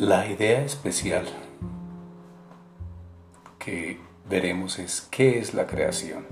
La 0.00 0.26
idea 0.26 0.64
especial 0.64 1.26
que 3.58 4.00
veremos 4.30 4.78
es 4.78 5.06
qué 5.10 5.38
es 5.38 5.52
la 5.52 5.66
creación. 5.66 6.24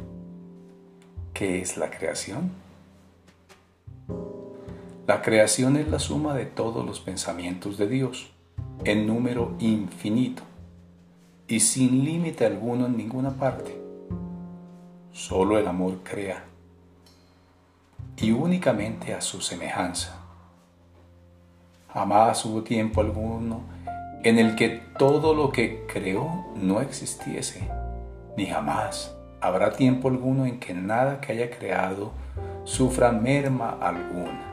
¿Qué 1.34 1.60
es 1.60 1.76
la 1.76 1.90
creación? 1.90 2.52
La 5.06 5.20
creación 5.20 5.76
es 5.76 5.86
la 5.88 5.98
suma 5.98 6.32
de 6.32 6.46
todos 6.46 6.86
los 6.86 7.00
pensamientos 7.00 7.76
de 7.76 7.88
Dios, 7.88 8.30
en 8.84 9.06
número 9.06 9.54
infinito 9.58 10.44
y 11.46 11.60
sin 11.60 12.06
límite 12.06 12.46
alguno 12.46 12.86
en 12.86 12.96
ninguna 12.96 13.32
parte. 13.36 13.78
Solo 15.12 15.58
el 15.58 15.68
amor 15.68 15.98
crea 16.02 16.42
y 18.16 18.30
únicamente 18.30 19.12
a 19.12 19.20
su 19.20 19.42
semejanza 19.42 20.17
Jamás 21.92 22.44
hubo 22.44 22.62
tiempo 22.62 23.00
alguno 23.00 23.62
en 24.22 24.38
el 24.38 24.56
que 24.56 24.68
todo 24.98 25.34
lo 25.34 25.50
que 25.50 25.86
creó 25.86 26.46
no 26.54 26.80
existiese, 26.80 27.66
ni 28.36 28.46
jamás 28.46 29.14
habrá 29.40 29.72
tiempo 29.72 30.08
alguno 30.08 30.44
en 30.44 30.58
que 30.60 30.74
nada 30.74 31.20
que 31.20 31.32
haya 31.32 31.50
creado 31.50 32.12
sufra 32.64 33.12
merma 33.12 33.78
alguna. 33.80 34.48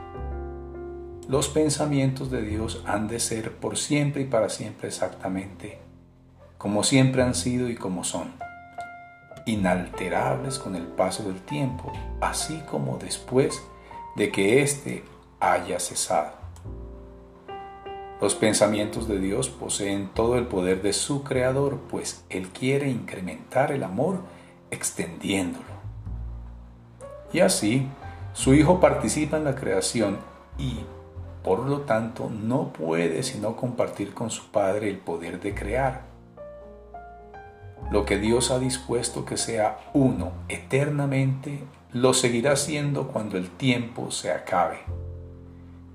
Los 1.27 1.49
pensamientos 1.49 2.31
de 2.31 2.41
Dios 2.43 2.83
han 2.85 3.07
de 3.07 3.19
ser 3.19 3.51
por 3.51 3.77
siempre 3.77 4.21
y 4.21 4.25
para 4.25 4.47
siempre 4.47 4.87
exactamente, 4.87 5.79
como 6.57 6.83
siempre 6.83 7.23
han 7.23 7.35
sido 7.35 7.67
y 7.67 7.75
como 7.75 8.03
son, 8.03 8.33
inalterables 9.45 10.59
con 10.59 10.75
el 10.75 10.83
paso 10.83 11.23
del 11.23 11.41
tiempo, 11.41 11.91
así 12.21 12.61
como 12.69 12.97
después 12.97 13.61
de 14.15 14.31
que 14.31 14.61
éste 14.61 15.03
haya 15.39 15.79
cesado. 15.79 16.44
Los 18.21 18.33
pensamientos 18.33 19.09
de 19.09 19.19
Dios 19.19 19.49
poseen 19.49 20.09
todo 20.13 20.37
el 20.37 20.47
poder 20.47 20.81
de 20.81 20.93
su 20.93 21.23
Creador, 21.23 21.79
pues 21.89 22.23
Él 22.29 22.47
quiere 22.47 22.89
incrementar 22.89 23.73
el 23.73 23.83
amor 23.83 24.19
extendiéndolo. 24.71 25.65
Y 27.33 27.41
así, 27.41 27.87
su 28.31 28.53
Hijo 28.53 28.79
participa 28.79 29.35
en 29.35 29.43
la 29.43 29.55
creación 29.55 30.17
y, 30.57 30.79
por 31.43 31.59
lo 31.59 31.81
tanto, 31.81 32.29
no 32.29 32.71
puede 32.71 33.21
sino 33.21 33.57
compartir 33.57 34.13
con 34.13 34.31
su 34.31 34.49
Padre 34.49 34.89
el 34.89 34.97
poder 34.97 35.41
de 35.41 35.53
crear. 35.53 36.03
Lo 37.91 38.05
que 38.05 38.17
Dios 38.17 38.49
ha 38.49 38.59
dispuesto 38.59 39.25
que 39.25 39.35
sea 39.35 39.91
uno 39.93 40.31
eternamente, 40.47 41.59
lo 41.91 42.13
seguirá 42.13 42.55
siendo 42.55 43.09
cuando 43.09 43.37
el 43.37 43.49
tiempo 43.49 44.09
se 44.09 44.31
acabe 44.31 45.04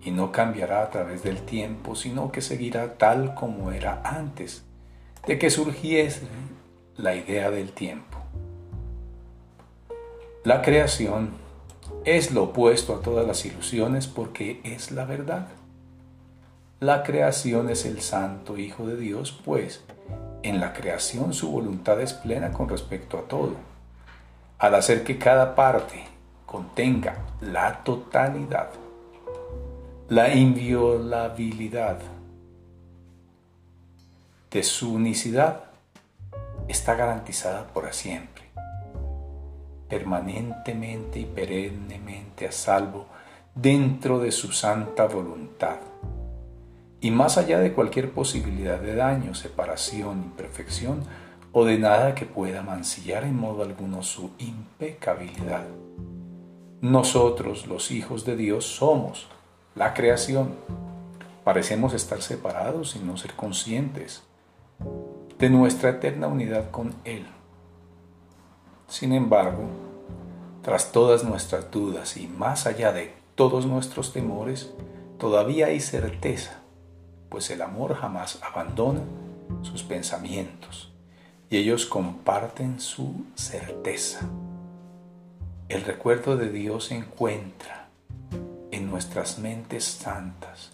y 0.03 0.11
no 0.11 0.33
cambiará 0.33 0.83
a 0.83 0.91
través 0.91 1.23
del 1.23 1.43
tiempo, 1.43 1.95
sino 1.95 2.33
que 2.33 2.41
seguirá 2.41 2.95
tal 2.95 3.34
como 3.34 3.73
era 3.73 4.01
antes 4.05 4.65
de 5.27 5.39
que 5.39 5.51
surgiese 5.51 6.23
la 6.97 7.15
idea 7.15 7.51
del 7.51 7.73
tiempo. 7.73 8.19
La 10.45 10.62
creación 10.62 11.33
es 12.05 12.33
lo 12.33 12.45
opuesto 12.45 12.95
a 12.95 13.03
todas 13.03 13.27
las 13.27 13.45
ilusiones 13.45 14.07
porque 14.07 14.61
es 14.65 14.91
la 14.91 15.05
verdad. 15.05 15.48
La 16.79 17.03
creación 17.03 17.69
es 17.69 17.85
el 17.85 18.01
santo 18.01 18.57
Hijo 18.57 18.87
de 18.87 18.97
Dios, 18.97 19.39
pues 19.45 19.85
en 20.42 20.61
la 20.61 20.73
creación 20.73 21.35
su 21.35 21.51
voluntad 21.51 22.01
es 22.01 22.14
plena 22.14 22.53
con 22.53 22.70
respecto 22.70 23.19
a 23.19 23.23
todo. 23.23 23.57
Al 24.59 24.75
hacer 24.75 25.05
que 25.05 25.19
cada 25.19 25.55
parte 25.55 26.05
contenga 26.47 27.19
la 27.42 27.85
totalidad 27.85 28.70
la 30.11 30.34
inviolabilidad 30.34 32.00
de 34.51 34.62
su 34.64 34.95
unicidad 34.95 35.67
está 36.67 36.96
garantizada 36.96 37.68
por 37.68 37.95
siempre, 37.95 38.42
permanentemente 39.89 41.20
y 41.20 41.27
perennemente 41.27 42.48
a 42.48 42.51
salvo 42.51 43.07
dentro 43.55 44.18
de 44.18 44.33
su 44.33 44.51
santa 44.51 45.07
voluntad 45.07 45.77
y 47.01 47.12
más 47.12 47.39
allá 47.39 47.61
de 47.61 47.73
cualquier 47.73 48.11
posibilidad 48.11 48.80
de 48.80 48.96
daño, 48.96 49.36
separación, 49.36 50.24
imperfección 50.24 51.05
o 51.52 51.64
de 51.64 51.79
nada 51.79 52.17
que 52.17 52.27
pueda 52.27 52.62
mancillar 52.62 53.23
en 53.23 53.39
modo 53.39 53.62
alguno 53.62 54.02
su 54.02 54.33
impecabilidad. 54.40 55.68
Nosotros, 56.80 57.68
los 57.68 57.92
hijos 57.92 58.24
de 58.24 58.35
Dios, 58.35 58.64
somos 58.64 59.29
la 59.75 59.95
creación. 59.95 60.55
Parecemos 61.45 61.95
estar 61.95 62.23
separados 62.23 62.97
y 62.97 62.98
no 62.98 63.17
ser 63.17 63.35
conscientes 63.35 64.23
de 65.39 65.51
nuestra 65.51 65.91
eterna 65.91 66.27
unidad 66.27 66.70
con 66.70 66.95
Él. 67.05 67.27
Sin 68.89 69.13
embargo, 69.13 69.64
tras 70.63 70.92
todas 70.92 71.25
nuestras 71.25 71.70
dudas 71.70 72.17
y 72.17 72.27
más 72.27 72.67
allá 72.67 72.92
de 72.92 73.14
todos 73.35 73.64
nuestros 73.64 74.13
temores, 74.13 74.73
todavía 75.19 75.67
hay 75.67 75.80
certeza, 75.80 76.61
pues 77.29 77.51
el 77.51 77.63
amor 77.63 77.95
jamás 77.95 78.39
abandona 78.42 79.01
sus 79.63 79.83
pensamientos 79.83 80.92
y 81.48 81.57
ellos 81.57 81.86
comparten 81.86 82.80
su 82.80 83.25
certeza. 83.35 84.20
El 85.69 85.83
recuerdo 85.83 86.36
de 86.36 86.51
Dios 86.51 86.86
se 86.86 86.97
encuentra 86.97 87.80
nuestras 88.80 89.39
mentes 89.39 89.85
santas, 89.85 90.73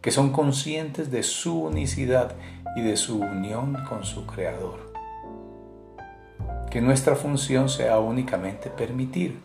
que 0.00 0.10
son 0.10 0.32
conscientes 0.32 1.10
de 1.10 1.22
su 1.22 1.64
unicidad 1.64 2.34
y 2.76 2.82
de 2.82 2.96
su 2.96 3.18
unión 3.20 3.84
con 3.88 4.04
su 4.04 4.26
Creador. 4.26 4.92
Que 6.70 6.80
nuestra 6.80 7.16
función 7.16 7.68
sea 7.68 7.98
únicamente 7.98 8.70
permitir 8.70 9.40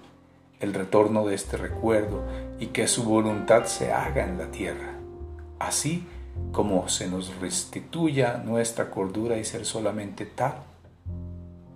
el 0.60 0.74
retorno 0.74 1.26
de 1.26 1.36
este 1.36 1.58
recuerdo 1.58 2.24
y 2.60 2.68
que 2.68 2.88
su 2.88 3.04
voluntad 3.04 3.66
se 3.66 3.92
haga 3.92 4.26
en 4.26 4.38
la 4.38 4.52
tierra, 4.52 4.94
así 5.60 6.08
como 6.52 6.90
se 6.90 7.08
nos 7.08 7.36
restituya 7.40 8.38
nuestra 8.38 8.90
cordura 8.90 9.38
y 9.38 9.44
ser 9.44 9.66
solamente 9.66 10.26
tal 10.26 10.56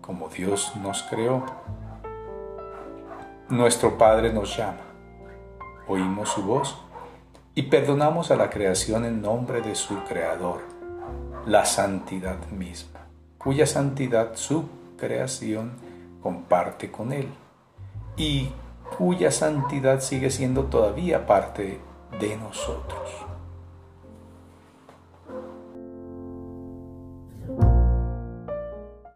como 0.07 0.29
Dios 0.29 0.71
nos 0.81 1.03
creó. 1.03 1.43
Nuestro 3.49 3.97
Padre 3.97 4.31
nos 4.31 4.55
llama 4.55 4.86
oímos 5.87 6.29
su 6.29 6.43
voz 6.43 6.77
y 7.55 7.63
perdonamos 7.63 8.31
a 8.31 8.35
la 8.35 8.49
creación 8.49 9.05
en 9.05 9.21
nombre 9.21 9.61
de 9.61 9.75
su 9.75 9.95
Creador, 10.03 10.61
la 11.45 11.65
santidad 11.65 12.37
misma, 12.49 13.07
cuya 13.37 13.65
santidad 13.65 14.35
su 14.35 14.65
creación 14.97 15.71
comparte 16.21 16.91
con 16.91 17.13
Él 17.13 17.29
y 18.15 18.49
cuya 18.97 19.31
santidad 19.31 20.01
sigue 20.01 20.29
siendo 20.29 20.65
todavía 20.65 21.25
parte 21.25 21.79
de 22.19 22.37
nosotros. 22.37 23.09